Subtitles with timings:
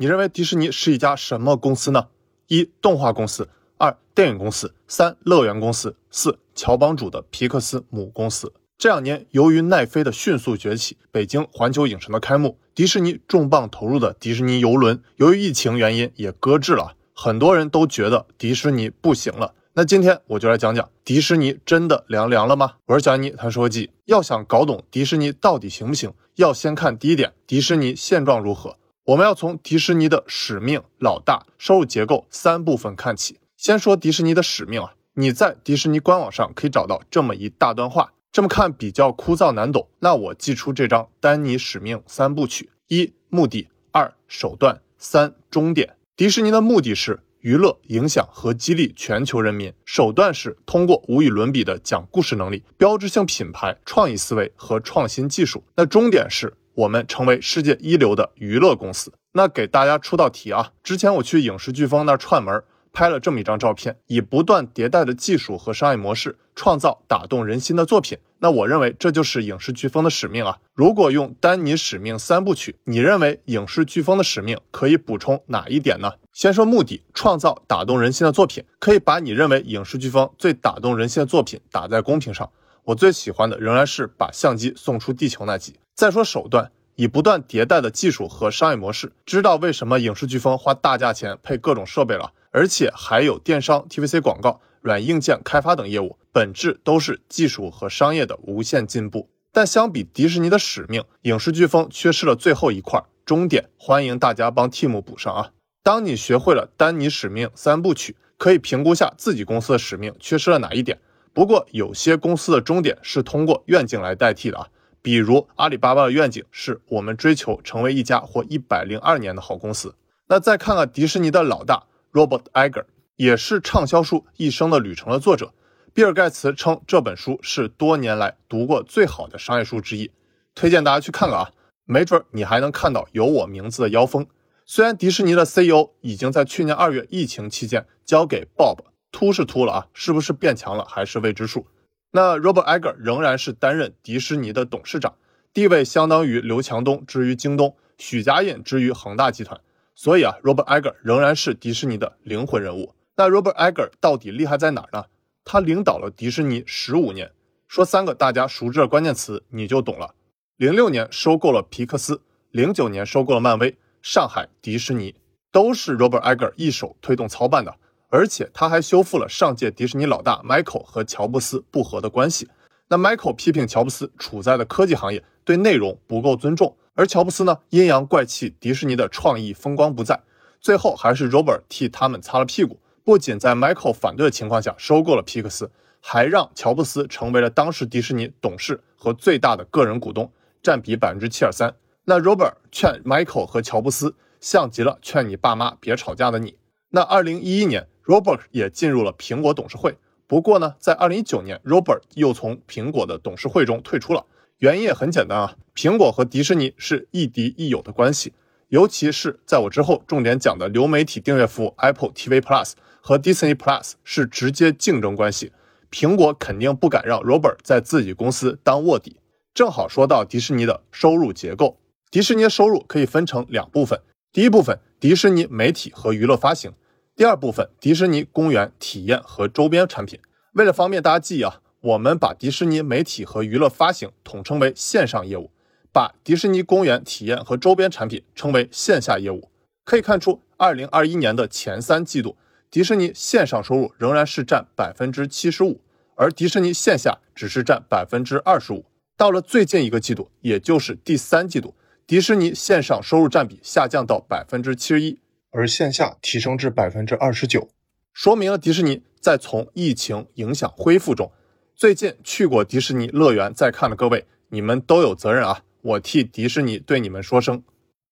[0.00, 2.06] 你认为迪士尼是一家什么公司呢？
[2.46, 3.44] 一、动画公司；
[3.76, 8.50] 二、电影公司；三、乐园公司；四、乔帮主的皮克斯母公司。
[8.78, 16.96] 这两年，由于奈飞的迅速崛起，北京环球影城的开幕，迪士尼重磅投入的迪士尼游轮，由于疫情原因也搁置了。
[17.12, 19.52] 很多人都觉得迪士尼不行了。
[19.74, 22.76] 那今天我就来讲讲，迪士尼真的凉凉了吗？
[22.86, 23.90] 我是小尼谈说记。
[24.06, 28.78] 要想搞懂迪士尼到底行不行，要先看第一点，迪士尼现状如何。
[29.04, 33.38] 我们要从迪士尼的使命、老大、收入结构三部分看起。
[33.56, 39.88] 先说迪士尼的使命啊，你在迪士尼官网上可以找到这么一大段话，这么看比较枯燥难懂。
[40.00, 45.96] 那我寄出这张丹尼使命三部曲：一、目的；二、手段；三、终点。
[46.14, 55.64] 迪士尼的目的是娱乐、影响和激励全球人民；手段是通过无与伦比的讲故事能力、标志性品牌、创意思维和创新技术。
[55.74, 56.52] 那终点是。
[56.80, 59.12] 我们成为世界一流的娱乐公司。
[59.32, 60.72] 那给大家出道题啊！
[60.82, 68.16] 之前我去影视飓风那儿串门，拍了这么一张照片，以不断迭代的技术和商业模式，创造打动人心的作品。
[68.38, 70.58] 那我认为这就是影视飓风的使命啊！
[70.74, 76.10] 如果用丹尼使命三部曲，你认为影视飓风的使命可以补充哪一点呢？
[76.32, 82.50] 先说目的，创造打动人心的作品，可以把你认为影视飓风最打动人心的作品打在公屏上。
[82.84, 85.74] 我最喜欢的仍然是把相机送出地球那集。
[85.94, 99.28] 再说手段，以不断迭代的技术和商业模式，知道为什么影视飓风花大价钱配各种设备了，而且还有电商、TVC 广告、软硬件开发等业务，本质都是技术和商业的无限进步。
[99.52, 103.68] 但相比迪士尼的使命，影视飓风缺失了最后一块终点。
[103.76, 105.50] 欢迎大家帮 Team 补上啊！
[105.82, 111.00] 当你学会了丹尼使命三部曲，可以评估下自己公司的使命缺失了哪一点。
[111.32, 114.68] 不过，有些公司的终点是通过愿景来代替的啊。
[115.02, 119.94] 比如阿里巴巴的愿景是我们追求成为一家活一百零二年的好公司。
[120.26, 122.84] 那再看看迪士尼的老大 Robert Iger，
[123.16, 125.52] 也是畅销书《一生的旅程》的作者。
[125.92, 130.10] 比尔盖茨称这本书是多年来读过最好的商业书之一，
[130.54, 131.50] 推荐大家去看看啊。
[131.84, 134.26] 没准你还能看到有我名字的腰封。
[134.64, 138.76] 虽然迪士尼的 CEO 已经在去年二月疫情期间交给 Bob，
[139.10, 141.66] 秃是秃了啊，是不是变强了还是未知数。
[142.12, 145.14] 那 Robert Iger 仍然是担任迪士尼的董事长，
[145.52, 149.60] 地位相当于刘强东之于京东，许家印之于恒大集团。
[149.94, 152.94] 所以啊，Robert Iger 仍然是迪士尼的灵魂人物。
[153.16, 155.04] 那 Robert Iger 到底厉害在哪儿呢？
[155.44, 157.30] 他领导了迪士尼十五年。
[157.68, 160.14] 说三个大家熟知的关键词，你就懂了。
[160.56, 165.14] 零六年收购了皮克斯，零九年收购了漫威，上海迪士尼
[165.52, 167.76] 都是 Robert Iger 一手推动操办的。
[168.10, 172.48] 而且他还修复了上届迪士尼老大 Michael 和乔布斯不和的关系。
[172.88, 180.20] 那 Michael 批评乔布斯处在的科技行业对内容不够尊重，而乔布斯呢阴阳怪气迪士尼的创意风光不再。
[180.60, 185.70] 最后还是 Robert 替他们擦了屁股，不仅在 Michael 反对的情况下收购了皮克斯，
[186.00, 191.72] 还让乔布斯成为了当时迪士尼董事和最大的个人股东，占比百分之七点三。
[192.04, 196.56] 那 Robert 劝 Michael 和乔布斯，像极了劝你爸妈别吵架的你。
[196.88, 197.86] 那二零一一年。
[198.04, 199.96] Robert 也进入了苹果董事会，
[200.26, 204.24] 不过呢，在二零一九年，Robert 又从苹果的董事会中退出了。
[204.58, 208.32] 原因也很简单啊，苹果和迪士尼是亦敌亦友的关系，
[208.68, 215.52] 尤其是在我之后重点讲的流媒体订阅服务 Apple TV Plus 和 Disney Plus 是直接竞争关系，
[215.90, 219.16] 苹果肯定不敢让 Robert 在自己公司当卧底。
[219.54, 221.78] 正好说到迪士尼的收入结构，
[222.10, 224.00] 迪士尼收入可以分成两部分，
[224.30, 226.72] 第一部分迪士尼媒体和娱乐发行。
[227.20, 230.18] 第二部分，迪士尼公园体验和周边产品。
[230.52, 235.50] 为了方便大家记忆啊，我们把迪士尼媒体和娱乐发行统称为线上业务，
[235.92, 239.50] 把迪士尼公园体验和周边产品称为线下业务。
[239.84, 242.38] 可以看出，二零二一年的前三季度，
[242.70, 245.78] 迪士尼线上收入仍然是占百分之七十五，
[246.14, 248.86] 而迪士尼线下只是占百分之二十五。
[249.18, 251.74] 到了最近一个季度，也就是第三季度，
[252.06, 255.18] 迪士尼线上收入占比下降到百分之七十一。
[255.50, 257.68] 而线下提升至百分之二十九，
[258.12, 261.30] 说明了迪士尼在从疫情影响恢复中。
[261.74, 265.62] 最近去过迪士尼乐园在看的各位，你们都有责任啊！
[265.82, 267.62] 我替迪士尼对你们说声。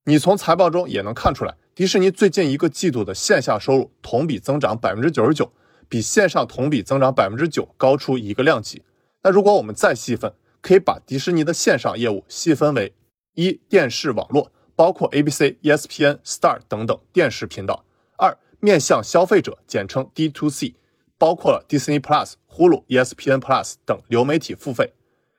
[0.05, 5.53] 你从财报中也能看出来，迪士尼最近一个季度的线下收入同比增长百分之九十九，
[5.89, 8.83] 比线上同比增长百分之九高出一个量级。
[9.23, 10.33] 那如果我们再细分，
[10.63, 12.95] 可以把迪士尼的线上业务细分为
[13.35, 14.51] 一电视网络。
[14.79, 17.85] 包括 ABC、ESPN、Star 等等电视频道。
[18.17, 20.77] 二、面向消费者，简称 D to C，
[21.19, 24.93] 包括了 Disney Plus、Hulu、ESPN Plus 等流媒体付费。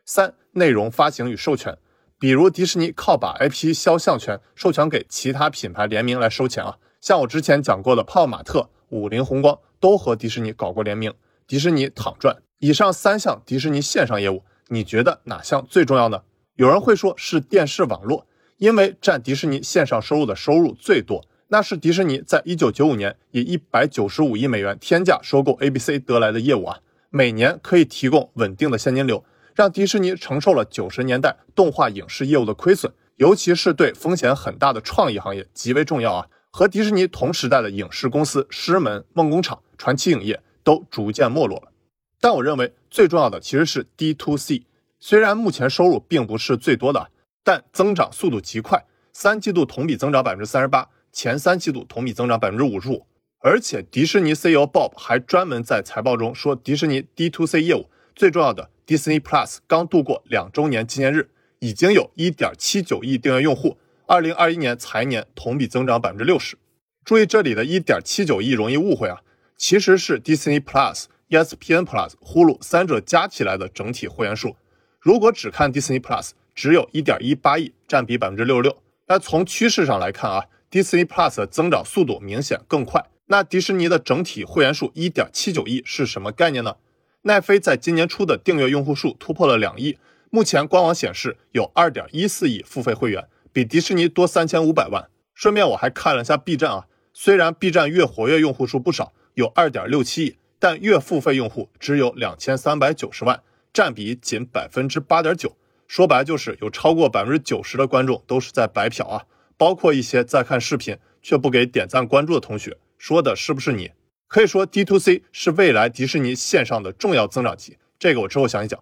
[0.03, 1.77] 三、内容发行与授权，
[2.19, 11.13] 比如迪士尼靠把 IP 肖像权授权给其他品牌联名来收钱啊，像我之前讲过的泡泡玛特、五菱宏光都和迪士尼搞过联名，
[11.47, 12.35] 迪士尼躺赚。
[12.57, 16.23] 以上三项迪士尼线上业务，你觉得哪项最重要呢？
[16.55, 18.27] 有人会说是电视网络，
[18.59, 21.25] 因为占迪士尼线上收入的收入最多。
[21.47, 26.77] 那是迪士尼在一九九五年以一百九十五亿美元天价收购 ABC 得来的业务啊，
[27.09, 29.25] 每年可以提供稳定的现金流，
[29.55, 36.27] 让迪士尼承受了九十年代动画影视业务的亏损，尤其是对风险很大的创意行业极为重要啊。
[36.51, 41.71] 和迪士尼同时代的影视公司狮门、梦工厂、传奇影业都逐渐没落了。
[42.19, 44.65] 但我认为最重要的其实是 D to C，
[44.99, 47.09] 虽然目前收入并不是最多的，
[47.49, 50.87] 但增长速度极快，三季度同比增长百分之三十八。
[51.11, 53.07] 前三季度同比增长百分之五十五，
[53.39, 66.55] 而且迪士尼 CEO Bob 还专门在财报中说，迪士尼 D to C 业务最重要的 Disney Plus 刚度过两周年纪念日，已经有一点七九亿订阅用户，二零二一年财年同比增长百分之六十。
[67.03, 69.21] 注意这里的一点七九亿容易误会啊，
[69.57, 74.55] 其实是 Disney Plus、ESPN Plus、Hulu 三者加起来的整体会员数。
[74.99, 78.77] 如果只看 Disney Plus，只有一点一八亿，占比百分之六十六。
[79.07, 80.43] 那从趋势上来看啊。
[80.69, 83.03] Disney Plus 的增长速度明显更快。
[83.27, 86.75] 那迪士尼的整体会员数一点七九亿是什么概念呢？
[87.21, 89.97] 奈飞在今年初的订阅用户数突破了两亿，
[90.29, 95.09] 目前官网显示有二点一四亿付费会员，比迪士尼多三千五百万。
[95.33, 103.41] 顺便我还看了一下 B 站啊，虽然 B 站月活跃用户数不少，有二点六七亿，但月付费用户只有两千三百九十万，
[103.73, 105.55] 占比仅百分之八点九。
[105.89, 109.25] 说白就是有超过百分之九十的观众都是在白嫖啊。
[109.57, 113.91] 包括一些在看视频却不给点赞关注的同学，说的是不是你？
[114.27, 118.81] 可以说 D to C 是未来迪士尼线上的重要增长极，这个我之后详细讲。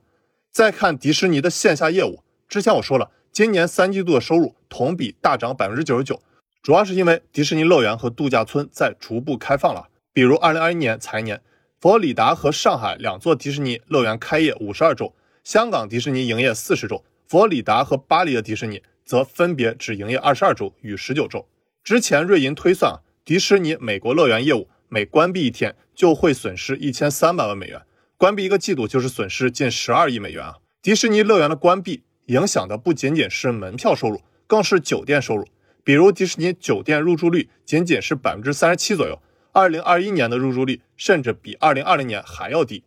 [0.52, 6.22] 再看迪士尼的线下业务，之前我说了，今年三季度的收入同比大涨百分之九十九，
[6.62, 9.88] 主要是因为迪士尼乐园和度假村在逐步开放了。
[10.14, 11.42] 比如二零二一年财年，
[11.80, 15.16] 佛罗里达和上海两座迪士尼乐园开业五十二周，
[15.48, 18.84] 香港迪士尼营业四十周，佛罗里达和巴黎的迪士尼。
[19.06, 21.48] 则分别只营业二十二周与十九周。
[21.86, 27.82] 之前瑞银推算啊，迪士尼美国乐园业务每关闭一天就会损失一千三百万美元，
[28.18, 30.58] 关闭一个季度就是损失近十二亿美元啊！
[30.82, 35.48] 迪士尼乐园的关闭影响的不仅仅是门票收入，更是酒店收入。
[35.86, 39.18] 比如迪士尼酒店入住率仅仅是百分之三十七左右，
[39.54, 42.84] 二零二一年的入住率甚至比二零二零年还要低。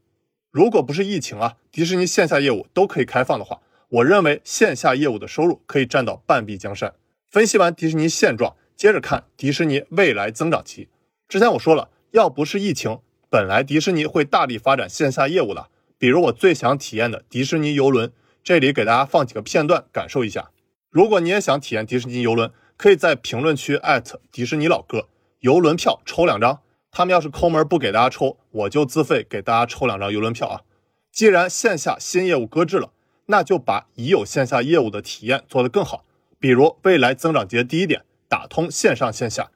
[0.51, 3.61] 如果不是疫情啊，迪士尼线下业务都可以开放的话。
[3.89, 6.95] 我认为线下业务的收入可以占到半壁江山。
[7.31, 10.89] 分析完迪士尼现状，接着看迪士尼未来增长期。
[11.29, 12.99] 之前我说了，要不是疫情，
[13.29, 15.69] 本来迪士尼会大力发展线下业务的。
[15.99, 18.13] 比如我最想体验的迪士尼游轮，
[18.43, 20.51] 这里给大家放几个片段，感受一下。
[20.89, 25.09] 如果你也想体验迪士尼游轮，可以在评论区艾特迪士尼老哥，
[25.41, 26.61] 游轮票抽两张。
[26.91, 30.61] 他们要是抠门不给大家抽，我就自费给大家抽两张游轮票啊。
[31.13, 32.93] 既然线下新业务搁置了。
[33.33, 36.05] 那就把已有线下业务的体验做得更好，
[36.41, 39.53] 比如未来增长节第一点，打通线上线下。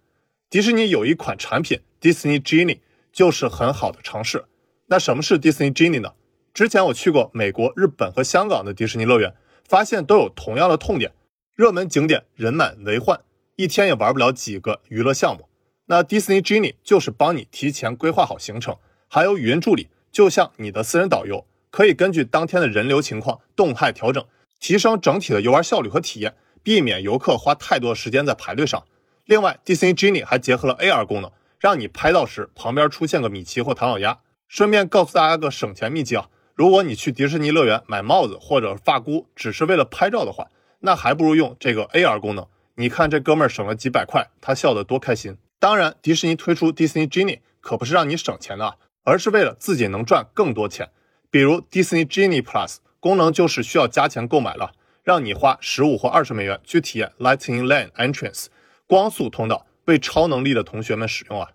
[0.49, 2.79] 迪士尼有一款产品，Disney Genie，
[3.13, 4.45] 就是很好的尝试。
[4.87, 6.13] 那什么是 Disney Genie 呢？
[6.53, 9.35] 之前我去过美国、日本和香港的迪士尼乐园，
[9.69, 11.11] 发现都有同样的痛点：
[11.57, 13.23] 热门景点人满为患，
[13.57, 15.49] 一天也玩不了几个娱乐项目。
[15.87, 18.77] 那 Disney Genie 就是帮你提前规划好行程，
[19.09, 21.47] 还有语音助理，就像你的私人导游。
[21.71, 24.25] 可以根据当天的人流情况动态调整，
[24.61, 28.85] 提升整体的游玩效率和体验，避免游客花太多时间在排队上。
[29.25, 34.21] 另外，Disney Genie 还结合了 AR 功能，让你拍照时旁边出现个米奇或唐老鸭。
[34.47, 40.47] 顺便告诉大家个省钱秘籍啊，如果你去迪士尼乐园买帽子或者发箍只是为了拍照的话，
[40.81, 42.47] 那还不如用这个 AR 功能。
[42.77, 45.37] 你看这哥们儿省了几百块，他笑得多开心。
[45.65, 50.91] 当然，迪士尼推出 Disney Genie 可不是让你省钱的，而是为了自己能赚更多钱。
[51.31, 58.49] 比如 Disney Genie Plus 功能就是需要加钱购买了，让你花十五或二十美元去体验 Lightning Lane Entrance
[58.87, 61.53] 光速通道，为超能力的同学们使用啊。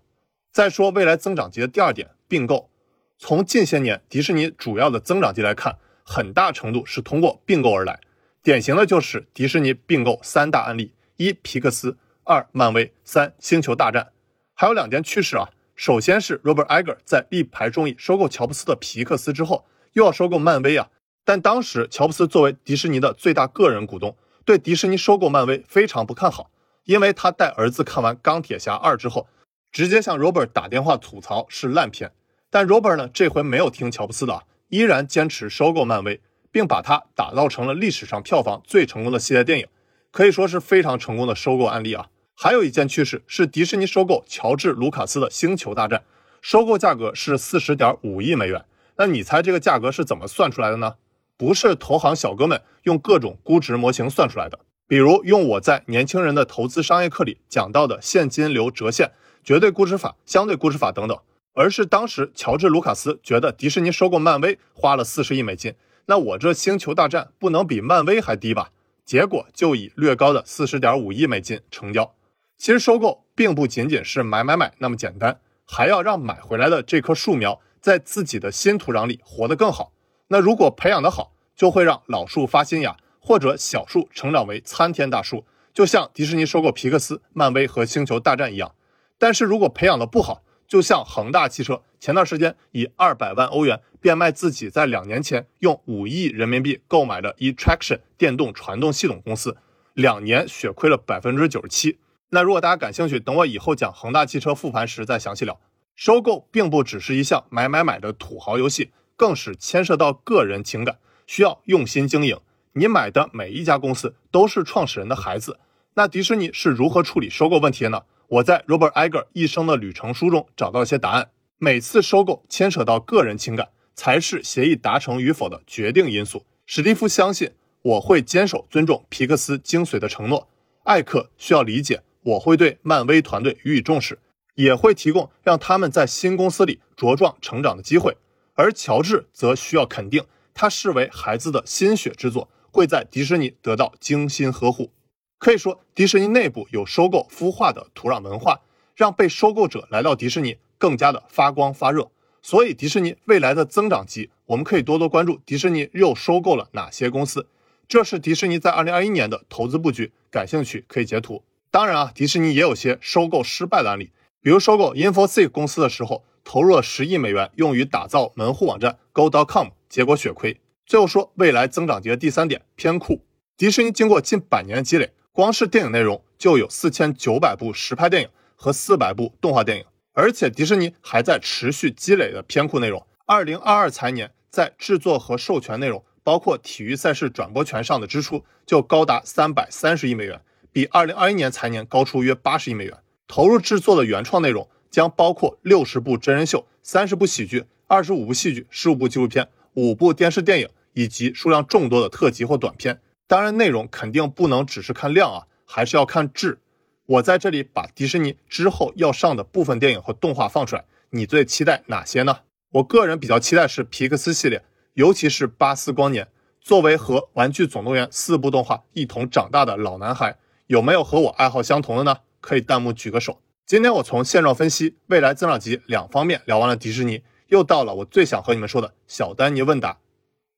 [0.50, 2.68] 再说未来增长极的第二点，并购。
[3.16, 8.00] 从近些年迪士尼主要的增长极来看，很大程度是通过并购而来。
[8.42, 11.96] 典型的就是迪士尼并购三大案例：一皮克斯，
[12.30, 14.12] 二漫威，三星球大战。
[14.54, 15.48] 还有两件趣事啊。
[15.74, 20.90] 首先是 Robert Iger 在力排众议收购乔布斯的皮克斯之后，又要收购漫威啊。
[21.24, 26.52] 但当时乔布斯作为迪士尼的最大个人股东，对迪士尼收购漫威非常不看好，
[26.84, 29.26] 因为他带儿子看完《钢铁侠二》之后，
[29.72, 32.12] 直接向 Robert 打电话吐槽是烂片。
[32.48, 36.20] 但 Robert 呢，这回没有听乔布斯的，依然坚持收购漫威，
[36.52, 39.66] 并把它打造成了历史上票房最成功的系列电影，
[40.12, 42.06] 可以说是非常成功的收购案例啊。
[42.42, 46.00] 还有一件趣事是迪士尼收购乔治·卢卡斯的《星球大战》，
[46.40, 48.64] 收购价格是四十点五亿美元。
[48.96, 50.94] 那你猜这个价格是怎么算出来的呢？
[51.36, 59.12] 不是投行小哥们用各种估值模型算出来的，比如用我在年轻人的投资商业课里讲到的现金流折现、
[59.44, 61.18] 绝对估值法、相对估值法等等，
[61.52, 65.74] 而是当时乔治·卢卡斯觉得迪士尼收购漫威花了四十亿美金，
[66.06, 68.70] 那我这《星球大战》不能比漫威还低吧？
[69.04, 72.14] 结果就以略高的四十点五亿美金成交。
[72.60, 79.94] 其实收购并不仅仅是买买买那么简单，还要让买回来的这棵树苗在自己的新土壤里活得更好。
[80.28, 88.74] 那如果培养得好，就会让老树发新芽，或者小树成长为参天大树，就像迪士尼收购皮克斯、漫威和星球大战一样。
[89.16, 99.56] 但是如果培养的不好，就像恒大汽车前段时间以二百万欧元变卖自己在两年前用五亿人民币购买的 eTraction 电动传动系统公司，
[99.94, 101.98] 两年血亏了百分之九十七。
[102.32, 105.60] 那如果大家感兴趣，等我以后讲恒大汽车复盘时再详细聊。
[105.96, 112.38] 收购并不只是一项买买买的土豪游戏，更是牵涉到个人情感，需要用心经营。
[112.74, 115.58] 你买的每一家公司都是创始人的孩子。
[115.94, 118.02] 那迪士尼是如何处理收购问题的呢？
[118.28, 121.30] 我在 Robert Iger 一生的旅程书中找到一些答案。
[121.58, 126.46] 每次收购牵扯到个人情感，才是协议达成与否的决定因素。
[126.64, 127.50] 史蒂夫相信
[127.82, 130.48] 我会坚守尊重皮克斯精髓的承诺，
[130.84, 132.02] 艾克需要理解。
[132.22, 134.18] 我会对漫威团队予以重视，
[134.54, 138.16] 也会提供让他们在新公司里茁壮成长的机会。
[138.54, 144.90] 而乔治则需要肯定，他视为孩子的心血之作会在迪士尼得到精心呵护。
[145.38, 148.60] 可以说，迪士尼内部有收购孵化的土壤文化，
[148.94, 152.10] 让被收购者来到迪士尼更加的发光发热。
[152.42, 157.46] 所以，迪士尼未来的增长极，我们可以多多关注迪士尼又收购了哪些公司。
[157.88, 161.42] 这是迪士尼在二零二一年的投资布局，感兴趣可以截图。
[161.72, 164.10] 当然啊，迪士尼也有些收购失败的案例，
[164.40, 170.60] 比如收购 Infosys 公司的时候，投入了十亿美元用于打造门户网站 Go.com，结果血亏。
[170.84, 173.24] 最后说未来增长级的第三点，偏酷。
[173.56, 183.06] 迪士尼经过近百年的积累，光是电影内容就有四千九百部实拍电影和四百部动画电影，而且迪士尼还在持续积累的偏酷内容。
[183.26, 190.40] 二零二二财年在制作和授权内容，包括体育赛事转播权上的支出就高达三百三十亿美元。
[190.72, 192.96] 比二零二一年财年高出约八十亿美元，
[193.26, 203.00] 投入制作的原创内容将包括六十部真人秀、三十部喜剧、二十五部戏剧、十五部纪录片、五部电视电影以及数量众多的特辑或短片。
[203.26, 206.58] 当然，内容肯定不能只是看量啊，还是要看质。
[207.06, 212.38] 我在这里把迪士尼之后要上的部分电影和动画放出来，你最期待哪些呢？
[212.74, 214.62] 我个人比较期待是皮克斯系列，
[214.94, 216.28] 尤其是巴斯光年。
[216.60, 220.36] 作为和《玩具总动员》四部动画一同长大的老男孩。
[220.70, 222.18] 有没有和我爱好相同的呢？
[222.40, 223.40] 可以弹幕举个手。
[223.66, 229.98] 今天我从现状分析、未来增长极两方面聊完了迪士尼，又到了我最想和你们说的小丹尼问答：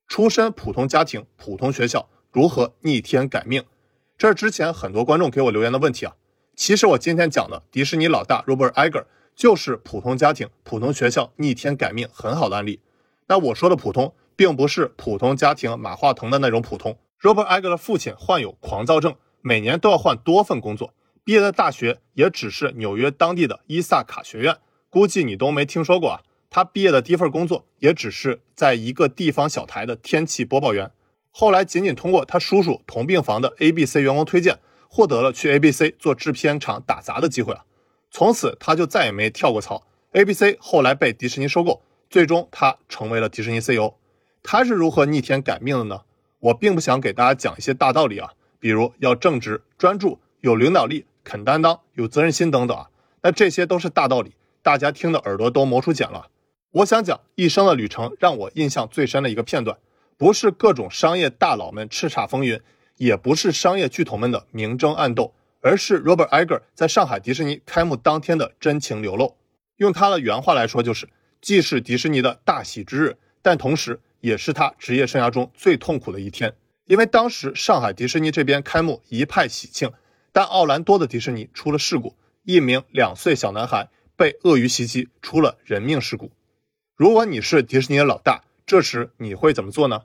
[0.06, 3.64] 出身普通家庭、普通学校，如何逆天改命？
[4.18, 6.14] 这是之前很多观众给我留言的问题啊。
[6.54, 12.82] 其实我今天讲的迪士尼老大 Robert Iger 就是普通家庭、普通学校逆天改命很好的案例。
[13.28, 16.98] 那我说的普通，并不是普通家庭马化腾的那种普通。
[17.22, 19.16] Robert Iger 的父亲患有狂躁症。
[19.42, 20.94] 每年都要换多份工作，
[21.24, 24.56] 毕业的大学也只是纽约当地的伊萨卡学院，
[24.88, 26.22] 估计你都没听说过啊。
[26.48, 30.90] 他毕业的第一份工作也只是在一个地方小台的天气播报员，
[31.30, 34.58] 后来仅仅通过他叔叔同病房的 ABC 员工推荐，
[34.88, 37.64] 获得了去 ABC 做制片厂打杂的机会啊。
[38.10, 39.86] 从此他就再也没跳过槽。
[40.12, 43.94] ABC 后来被迪士尼收购，最终他成为了迪士尼 CEO。
[44.42, 46.02] 他是如何逆天改命的呢？
[46.40, 48.32] 我并不想给大家讲一些大道理啊。
[48.62, 52.88] 比如要正直、专注、有领导力、肯担当、有责任心等等啊，
[53.20, 56.28] 那这些都是大道理，大家听的耳朵都磨出茧了。
[56.70, 59.76] 我想讲一生的旅程，让我印象最深的一个片段，
[60.16, 62.60] 不是各种商业大佬们叱咤风云，
[62.98, 69.36] 也不是商业巨头们的明争暗斗，而是 Robert Iger 在上海迪士尼开幕当天的真情流露。
[69.78, 71.08] 用他的原话来说，就是
[71.40, 76.54] 既是迪士尼的大喜之日，但同时也是他职业生涯中最痛苦的一天。
[76.86, 79.92] 因为当时上海迪士尼这边开幕一派喜庆，
[80.32, 86.32] 但奥兰多的迪士尼出了事故，一名两岁小男孩被鳄鱼袭击，出了人命事故。
[86.96, 90.02] 如果你是迪士尼的老大，这时你会怎么做呢？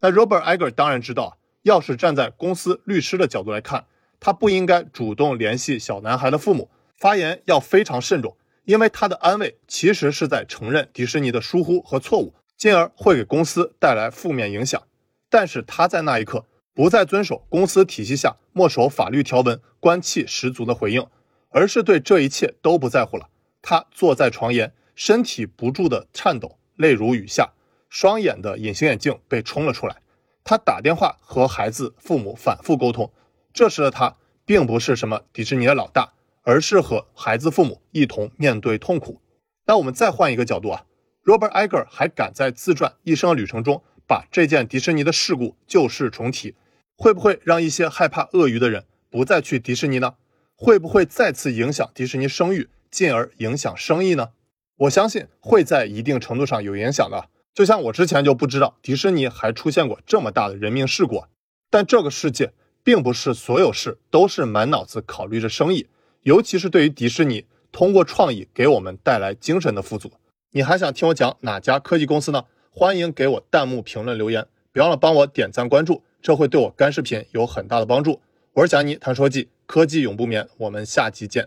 [0.00, 3.86] 那 Robert Iger 当然知道，要是站在公司律师的角度来看，
[4.20, 14.82] 他不应该主动联系小男孩的父母，发言要非常慎重，因为他的安慰其实是在承认迪士尼的疏忽和错误，进而会给公司带来负面影响。
[15.34, 21.04] 但是他在那一刻不再遵守公司体系下墨守法律条文、官气十足的回应，
[21.48, 23.28] 而是对这一切都不在乎了。
[23.60, 27.50] 他坐在床沿，身体不住的颤抖，泪如雨下，
[27.88, 29.96] 双眼的隐形眼镜被冲了出来。
[30.44, 33.12] 他打电话和孩子父母反复沟通，
[33.52, 36.12] 这时的他并不是什么迪士尼的老大，
[36.44, 39.20] 而是和孩子父母一同面对痛苦。
[39.66, 40.84] 那我们再换一个角度啊
[41.24, 46.54] ，Robert Iger 还敢在自传《一生的旅程》中把这件迪士尼的事故旧事重提，
[46.96, 50.14] 会不会让一些害怕鳄鱼的人不再去迪士尼呢？
[50.56, 54.30] 会不会再次影响迪士尼声誉，进而影响生意呢？
[54.76, 57.28] 我相信会在一定程度上有影响的。
[57.54, 61.24] 就像我之前就不知道迪士尼还出现过这么大的人命事故，
[61.70, 65.88] 但这个世界并不是所有事都是满脑子考虑着生意，
[66.22, 67.46] 尤其是对于迪士尼。
[67.72, 70.12] 通过创意给我们带来精神的富足。
[70.52, 72.44] 你还想听我讲哪家科技公司呢？
[72.76, 78.20] 欢迎给我弹幕评论留言，别忘了帮我点赞关注，这会对我干视频有很大的帮助。
[78.52, 80.48] 我是贾尼，谈科技，科技永不眠。
[80.56, 81.46] 我们下期见。